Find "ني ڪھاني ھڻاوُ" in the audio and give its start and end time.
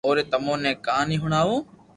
0.63-1.55